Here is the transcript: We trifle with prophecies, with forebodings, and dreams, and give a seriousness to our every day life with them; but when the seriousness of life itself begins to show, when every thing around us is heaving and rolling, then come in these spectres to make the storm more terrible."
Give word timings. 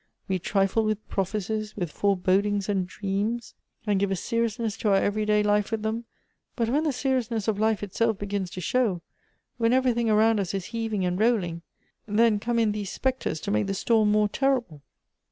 We 0.27 0.39
trifle 0.39 0.83
with 0.83 1.07
prophecies, 1.09 1.77
with 1.77 1.91
forebodings, 1.91 2.67
and 2.67 2.87
dreams, 2.87 3.53
and 3.85 3.99
give 3.99 4.09
a 4.09 4.15
seriousness 4.15 4.75
to 4.77 4.89
our 4.89 4.95
every 4.95 5.27
day 5.27 5.43
life 5.43 5.69
with 5.69 5.83
them; 5.83 6.05
but 6.55 6.69
when 6.69 6.85
the 6.85 6.91
seriousness 6.91 7.47
of 7.47 7.59
life 7.59 7.83
itself 7.83 8.17
begins 8.17 8.49
to 8.55 8.61
show, 8.61 9.03
when 9.57 9.73
every 9.73 9.93
thing 9.93 10.09
around 10.09 10.39
us 10.39 10.55
is 10.55 10.65
heaving 10.73 11.05
and 11.05 11.19
rolling, 11.19 11.61
then 12.07 12.39
come 12.39 12.57
in 12.57 12.71
these 12.71 12.89
spectres 12.89 13.39
to 13.41 13.51
make 13.51 13.67
the 13.67 13.75
storm 13.75 14.09
more 14.11 14.27
terrible." 14.27 14.81